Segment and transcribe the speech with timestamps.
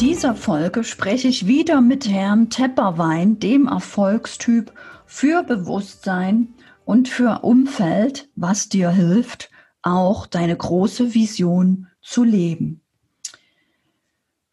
[0.00, 4.72] Dieser Folge spreche ich wieder mit Herrn Tepperwein, dem Erfolgstyp
[5.06, 9.50] für Bewusstsein und für Umfeld, was dir hilft,
[9.82, 12.80] auch deine große Vision zu leben.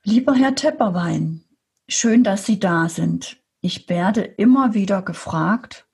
[0.04, 1.44] Lieber Herr Tepperwein,
[1.88, 3.38] schön, dass Sie da sind.
[3.62, 5.86] Ich werde immer wieder gefragt,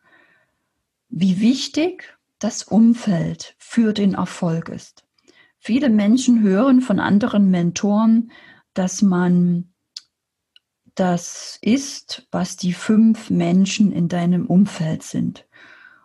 [1.09, 5.03] wie wichtig das Umfeld für den Erfolg ist.
[5.59, 8.31] Viele Menschen hören von anderen Mentoren,
[8.73, 9.71] dass man
[10.95, 15.47] das ist, was die fünf Menschen in deinem Umfeld sind.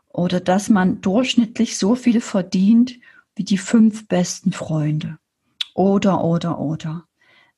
[0.09, 2.99] Oder dass man durchschnittlich so viel verdient
[3.35, 5.19] wie die fünf besten Freunde.
[5.75, 7.05] Oder, oder, oder.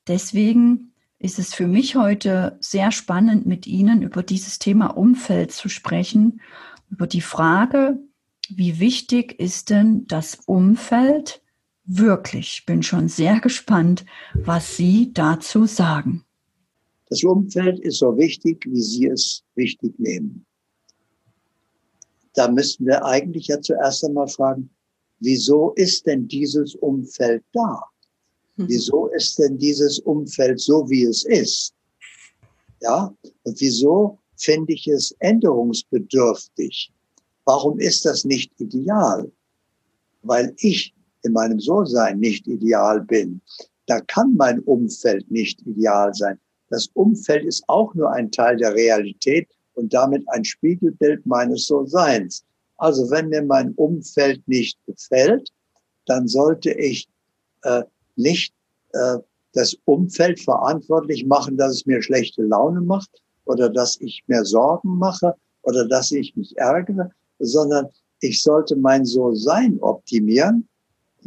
[0.08, 5.68] Deswegen ist es für mich heute sehr spannend, mit Ihnen über dieses Thema Umfeld zu
[5.68, 6.40] sprechen,
[6.90, 7.98] über die Frage,
[8.48, 11.42] wie wichtig ist denn das Umfeld
[11.88, 12.64] wirklich.
[12.66, 16.24] Bin schon sehr gespannt, was Sie dazu sagen.
[17.08, 20.44] Das Umfeld ist so wichtig, wie Sie es wichtig nehmen.
[22.34, 24.70] Da müssten wir eigentlich ja zuerst einmal fragen,
[25.18, 27.82] wieso ist denn dieses Umfeld da?
[28.56, 28.68] Mhm.
[28.68, 31.74] Wieso ist denn dieses Umfeld so, wie es ist?
[32.80, 36.92] Ja, und wieso finde ich es änderungsbedürftig?
[37.44, 39.32] Warum ist das nicht ideal?
[40.22, 43.40] Weil ich in meinem So-Sein nicht ideal bin,
[43.86, 46.38] da kann mein Umfeld nicht ideal sein.
[46.70, 52.44] Das Umfeld ist auch nur ein Teil der Realität und damit ein Spiegelbild meines So-Seins.
[52.76, 55.50] Also wenn mir mein Umfeld nicht gefällt,
[56.06, 57.08] dann sollte ich
[57.62, 57.82] äh,
[58.16, 58.54] nicht
[58.92, 59.18] äh,
[59.52, 64.98] das Umfeld verantwortlich machen, dass es mir schlechte Laune macht oder dass ich mir Sorgen
[64.98, 67.88] mache oder dass ich mich ärgere, sondern
[68.20, 70.68] ich sollte mein So-Sein optimieren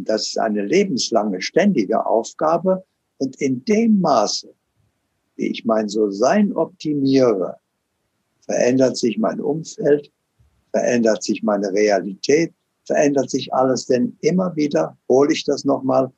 [0.01, 2.83] und das ist eine lebenslange, ständige Aufgabe.
[3.19, 4.51] Und in dem Maße,
[5.35, 7.57] wie ich mein So-Sein optimiere,
[8.43, 10.11] verändert sich mein Umfeld,
[10.71, 12.51] verändert sich meine Realität,
[12.85, 13.85] verändert sich alles.
[13.85, 16.11] Denn immer wieder hole ich das nochmal.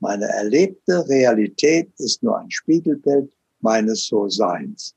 [0.00, 4.94] Meine erlebte Realität ist nur ein Spiegelbild meines So-Seins.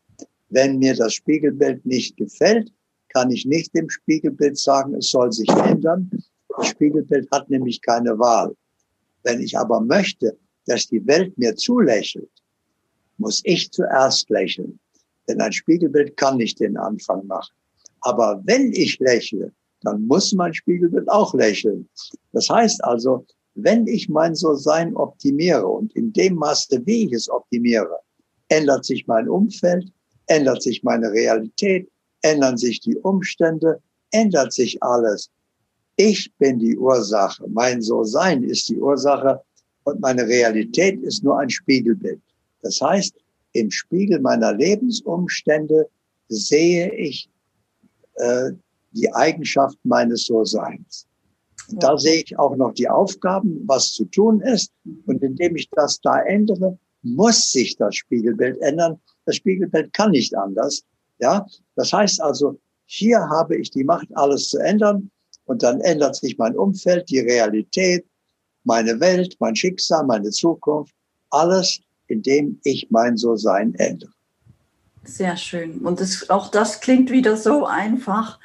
[0.50, 2.74] Wenn mir das Spiegelbild nicht gefällt,
[3.08, 6.12] kann ich nicht dem Spiegelbild sagen, es soll sich ändern,
[6.58, 8.56] das Spiegelbild hat nämlich keine Wahl.
[9.24, 12.30] Wenn ich aber möchte, dass die Welt mir zulächelt,
[13.18, 14.80] muss ich zuerst lächeln.
[15.28, 17.54] Denn ein Spiegelbild kann nicht den Anfang machen.
[18.02, 19.52] Aber wenn ich lächle,
[19.82, 21.88] dann muss mein Spiegelbild auch lächeln.
[22.32, 23.26] Das heißt also,
[23.56, 28.00] wenn ich mein So-Sein optimiere und in dem Maße, wie ich es optimiere,
[28.50, 29.92] ändert sich mein Umfeld,
[30.28, 31.90] ändert sich meine Realität,
[32.22, 33.82] ändern sich die Umstände,
[34.12, 35.30] ändert sich alles.
[35.98, 37.46] Ich bin die Ursache.
[37.50, 39.42] Mein So-Sein ist die Ursache
[39.84, 42.22] und meine Realität ist nur ein Spiegelbild.
[42.62, 43.16] Das heißt,
[43.54, 45.88] im Spiegel meiner Lebensumstände
[46.30, 47.30] sehe ich
[48.16, 48.52] äh,
[48.92, 51.08] die Eigenschaft meines So-Seins.
[51.70, 54.72] Und da sehe ich auch noch die Aufgaben, was zu tun ist.
[55.08, 59.00] Und indem ich das da ändere, muss sich das Spiegelbild ändern.
[59.26, 60.84] Das Spiegelbild kann nicht anders.
[61.20, 65.10] Ja, das heißt also, hier habe ich die Macht, alles zu ändern.
[65.48, 68.06] Und dann ändert sich mein Umfeld, die Realität,
[68.64, 70.94] meine Welt, mein Schicksal, meine Zukunft,
[71.30, 74.12] alles, indem ich mein So-Sein ändere.
[75.06, 75.80] Sehr schön.
[75.80, 78.40] Und das, auch das klingt wieder so einfach.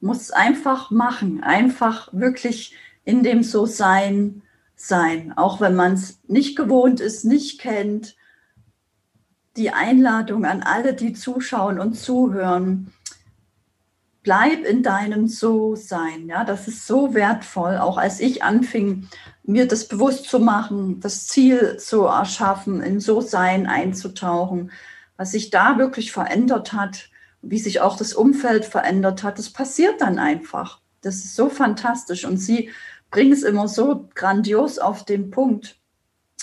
[0.00, 2.74] Muss einfach machen, einfach wirklich
[3.04, 4.42] in dem So-Sein
[4.74, 8.16] sein, auch wenn man es nicht gewohnt ist, nicht kennt.
[9.56, 12.92] Die Einladung an alle, die zuschauen und zuhören,
[14.28, 16.28] bleib in deinem So-Sein.
[16.28, 17.78] Ja, das ist so wertvoll.
[17.78, 19.08] Auch als ich anfing,
[19.42, 24.70] mir das bewusst zu machen, das Ziel zu erschaffen, in So-Sein einzutauchen,
[25.16, 27.08] was sich da wirklich verändert hat,
[27.40, 30.82] wie sich auch das Umfeld verändert hat, das passiert dann einfach.
[31.00, 32.68] Das ist so fantastisch und sie
[33.10, 35.80] bringen es immer so grandios auf den Punkt.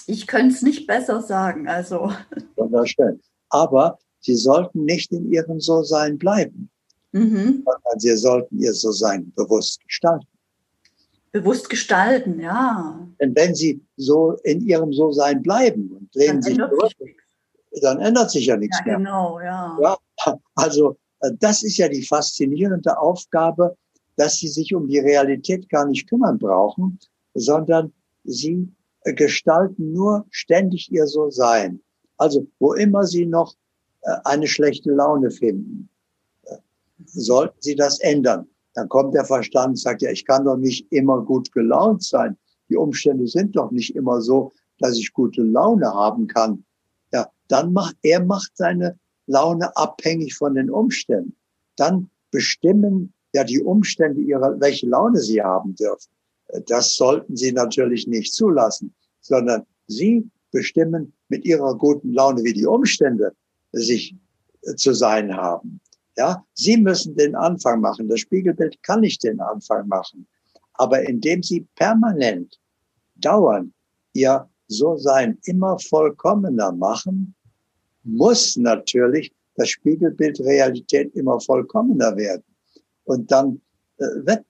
[0.08, 1.68] Ich könnte es nicht besser sagen.
[1.68, 2.12] Also.
[2.56, 3.22] Wunderschön.
[3.50, 6.72] Aber sie sollten nicht in ihrem So-Sein bleiben.
[7.16, 7.64] Mhm.
[7.66, 10.28] Sondern sie sollten ihr So-Sein bewusst gestalten.
[11.32, 13.08] bewusst gestalten, ja.
[13.22, 16.92] Denn wenn sie so in ihrem So-Sein bleiben und lehnen sich zurück,
[17.82, 18.98] dann ändert sich ja nichts ja, mehr.
[18.98, 19.78] Genau, ja.
[19.82, 19.98] ja.
[20.56, 23.78] Also äh, das ist ja die faszinierende Aufgabe,
[24.18, 27.00] dass sie sich um die Realität gar nicht kümmern brauchen,
[27.34, 27.94] sondern
[28.26, 28.70] sie
[29.02, 31.82] äh, gestalten nur ständig ihr So-Sein.
[32.18, 33.56] Also wo immer sie noch
[34.02, 35.90] äh, eine schlechte Laune finden,
[37.06, 38.48] sollten sie das ändern.
[38.74, 42.38] Dann kommt der Verstand und sagt, ja, ich kann doch nicht immer gut gelaunt sein.
[42.70, 46.66] Die Umstände sind doch nicht immer so, dass ich gute Laune haben kann.
[47.14, 51.36] Ja, dann macht, er macht seine Laune abhängig von den Umständen.
[51.78, 56.10] Dann bestimmen ja die Umstände ihrer, welche Laune sie haben dürfen.
[56.68, 62.66] Das sollten sie natürlich nicht zulassen, sondern sie bestimmen mit ihrer guten Laune, wie die
[62.66, 63.34] Umstände
[63.72, 64.16] sich
[64.78, 65.80] zu sein haben.
[66.18, 68.08] Ja, sie müssen den Anfang machen.
[68.08, 70.28] Das Spiegelbild kann nicht den Anfang machen.
[70.74, 72.60] Aber indem sie permanent,
[73.16, 73.74] dauernd
[74.14, 77.36] ihr So-Sein immer vollkommener machen,
[78.04, 82.44] muss natürlich das Spiegelbild Realität immer vollkommener werden.
[83.06, 83.62] Und dann
[83.98, 84.46] äh, wird,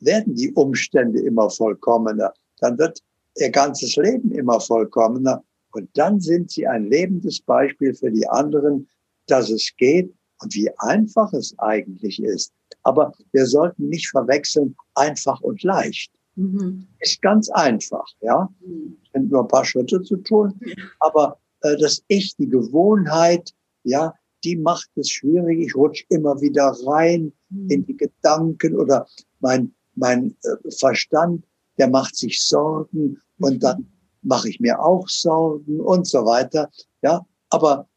[0.00, 2.32] werden die Umstände immer vollkommener.
[2.60, 3.02] Dann wird
[3.36, 5.42] ihr ganzes Leben immer vollkommener.
[5.72, 8.88] Und dann sind sie ein lebendes Beispiel für die anderen,
[9.26, 12.52] dass es geht und wie einfach es eigentlich ist.
[12.82, 16.12] Aber wir sollten nicht verwechseln einfach und leicht.
[16.36, 16.86] Mhm.
[17.00, 18.48] Ist ganz einfach, ja.
[18.60, 18.96] Mhm.
[19.12, 20.58] Sind nur ein paar Schritte zu tun.
[21.00, 23.52] Aber äh, das Ich, die Gewohnheit,
[23.82, 24.14] ja,
[24.44, 25.60] die macht es schwierig.
[25.60, 27.70] Ich rutsche immer wieder rein mhm.
[27.70, 29.06] in die Gedanken oder
[29.40, 31.44] mein, mein äh, Verstand,
[31.78, 33.60] der macht sich Sorgen und mhm.
[33.60, 33.86] dann
[34.22, 36.70] mache ich mir auch Sorgen und so weiter.
[37.02, 37.88] Ja, aber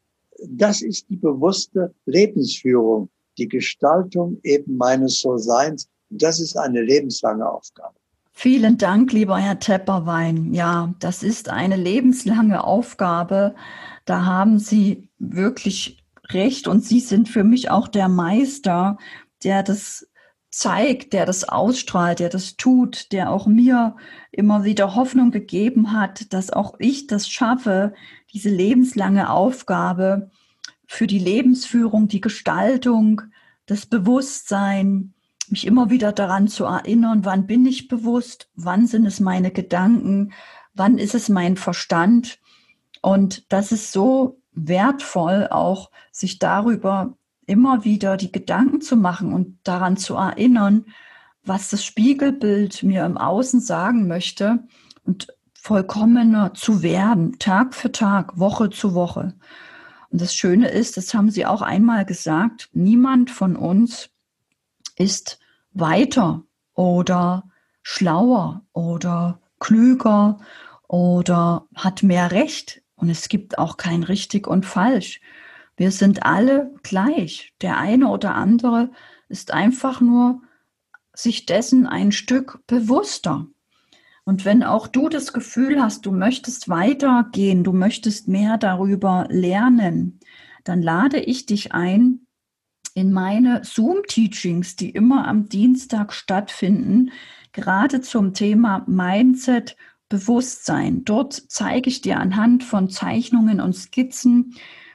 [0.48, 3.08] das ist die bewusste Lebensführung,
[3.38, 5.88] die Gestaltung eben meines So-Seins.
[6.10, 7.94] Das ist eine lebenslange Aufgabe.
[8.32, 10.54] Vielen Dank, lieber Herr Tepperwein.
[10.54, 13.54] Ja, das ist eine lebenslange Aufgabe.
[14.04, 18.98] Da haben Sie wirklich recht und Sie sind für mich auch der Meister,
[19.44, 20.08] der das
[20.52, 23.96] zeigt, der das ausstrahlt, der das tut, der auch mir
[24.30, 27.94] immer wieder Hoffnung gegeben hat, dass auch ich das schaffe,
[28.32, 30.30] diese lebenslange Aufgabe
[30.86, 33.22] für die Lebensführung, die Gestaltung,
[33.64, 35.14] das Bewusstsein,
[35.48, 40.32] mich immer wieder daran zu erinnern, wann bin ich bewusst, wann sind es meine Gedanken,
[40.74, 42.38] wann ist es mein Verstand.
[43.00, 47.16] Und das ist so wertvoll, auch sich darüber
[47.46, 50.86] immer wieder die Gedanken zu machen und daran zu erinnern,
[51.44, 54.64] was das Spiegelbild mir im Außen sagen möchte
[55.04, 59.34] und vollkommener zu werden, Tag für Tag, Woche zu Woche.
[60.10, 64.10] Und das Schöne ist, das haben Sie auch einmal gesagt, niemand von uns
[64.96, 65.38] ist
[65.72, 66.42] weiter
[66.74, 67.44] oder
[67.82, 70.38] schlauer oder klüger
[70.86, 72.82] oder hat mehr Recht.
[72.94, 75.20] Und es gibt auch kein richtig und falsch.
[75.76, 77.54] Wir sind alle gleich.
[77.60, 78.90] Der eine oder andere
[79.28, 80.42] ist einfach nur
[81.14, 83.46] sich dessen ein Stück bewusster.
[84.24, 90.20] Und wenn auch du das Gefühl hast, du möchtest weitergehen, du möchtest mehr darüber lernen,
[90.64, 92.26] dann lade ich dich ein,
[92.94, 97.10] in meine Zoom-Teachings, die immer am Dienstag stattfinden,
[97.52, 99.76] gerade zum Thema Mindset,
[100.08, 101.04] Bewusstsein.
[101.04, 104.54] Dort zeige ich dir anhand von Zeichnungen und Skizzen,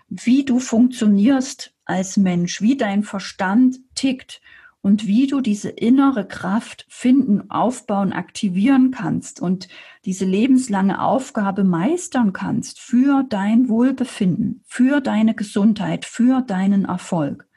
[0.09, 4.41] wie du funktionierst als Mensch, wie dein Verstand tickt
[4.81, 9.67] und wie du diese innere Kraft finden, aufbauen, aktivieren kannst und
[10.05, 17.47] diese lebenslange Aufgabe meistern kannst für dein Wohlbefinden, für deine Gesundheit, für deinen Erfolg.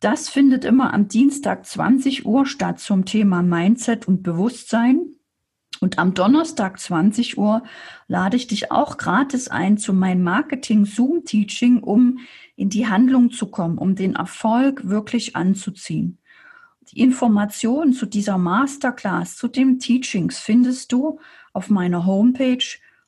[0.00, 5.14] Das findet immer am Dienstag 20 Uhr statt zum Thema Mindset und Bewusstsein.
[5.80, 7.64] Und am Donnerstag 20 Uhr
[8.06, 12.20] lade ich dich auch gratis ein zu meinem Marketing Zoom Teaching, um
[12.56, 16.18] in die Handlung zu kommen, um den Erfolg wirklich anzuziehen.
[16.92, 21.20] Die Informationen zu dieser Masterclass, zu den Teachings findest du
[21.52, 22.64] auf meiner Homepage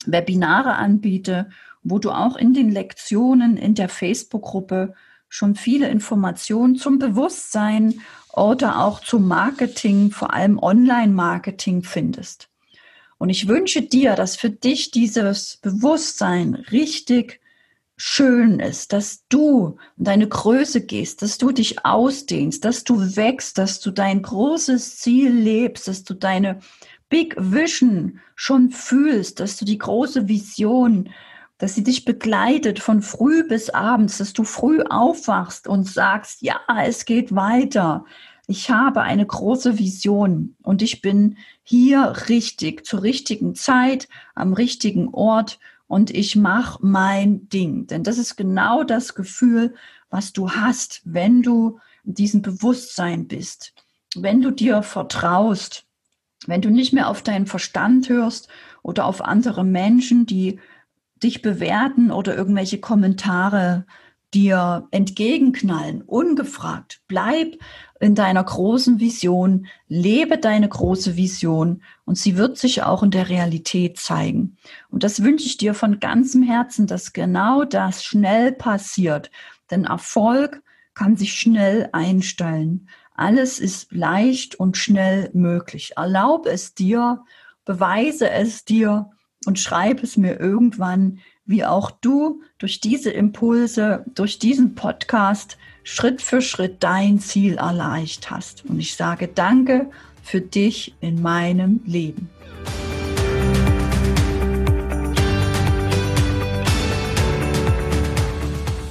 [0.06, 1.50] Webinare anbiete,
[1.82, 4.94] wo du auch in den Lektionen in der Facebook-Gruppe
[5.28, 8.00] schon viele Informationen zum Bewusstsein
[8.34, 12.51] oder auch zum Marketing, vor allem Online-Marketing findest.
[13.22, 17.38] Und ich wünsche dir, dass für dich dieses Bewusstsein richtig
[17.96, 23.58] schön ist, dass du in deine Größe gehst, dass du dich ausdehnst, dass du wächst,
[23.58, 26.58] dass du dein großes Ziel lebst, dass du deine
[27.10, 31.08] Big Vision schon fühlst, dass du die große Vision,
[31.58, 36.58] dass sie dich begleitet von früh bis abends, dass du früh aufwachst und sagst, ja,
[36.84, 38.04] es geht weiter.
[38.46, 45.08] Ich habe eine große Vision und ich bin hier richtig, zur richtigen Zeit, am richtigen
[45.08, 47.86] Ort und ich mache mein Ding.
[47.86, 49.74] Denn das ist genau das Gefühl,
[50.10, 53.74] was du hast, wenn du in diesem Bewusstsein bist,
[54.16, 55.84] wenn du dir vertraust,
[56.46, 58.48] wenn du nicht mehr auf deinen Verstand hörst
[58.82, 60.58] oder auf andere Menschen, die
[61.22, 63.86] dich bewerten oder irgendwelche Kommentare
[64.34, 67.00] dir entgegenknallen, ungefragt.
[67.06, 67.58] Bleib
[68.02, 73.28] in deiner großen Vision, lebe deine große Vision und sie wird sich auch in der
[73.28, 74.56] Realität zeigen.
[74.90, 79.30] Und das wünsche ich dir von ganzem Herzen, dass genau das schnell passiert.
[79.70, 80.62] Denn Erfolg
[80.94, 82.88] kann sich schnell einstellen.
[83.14, 85.92] Alles ist leicht und schnell möglich.
[85.96, 87.22] Erlaube es dir,
[87.64, 89.10] beweise es dir
[89.46, 96.22] und schreib es mir irgendwann, wie auch du durch diese Impulse, durch diesen Podcast Schritt
[96.22, 98.64] für Schritt dein Ziel erreicht hast.
[98.66, 99.90] Und ich sage danke
[100.22, 102.30] für dich in meinem Leben.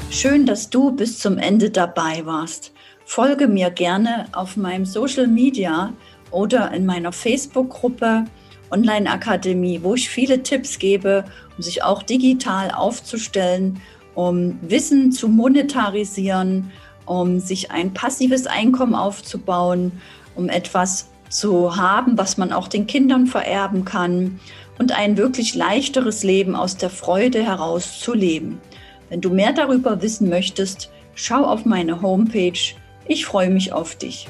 [0.09, 2.73] Schön, dass du bis zum Ende dabei warst.
[3.05, 5.93] Folge mir gerne auf meinem Social Media
[6.29, 8.25] oder in meiner Facebook-Gruppe
[8.69, 11.25] Online Akademie, wo ich viele Tipps gebe,
[11.57, 13.81] um sich auch digital aufzustellen
[14.15, 16.71] um Wissen zu monetarisieren,
[17.05, 19.91] um sich ein passives Einkommen aufzubauen,
[20.35, 24.39] um etwas zu haben, was man auch den Kindern vererben kann
[24.77, 28.59] und ein wirklich leichteres Leben aus der Freude heraus zu leben.
[29.09, 32.59] Wenn du mehr darüber wissen möchtest, schau auf meine Homepage.
[33.07, 34.27] Ich freue mich auf dich.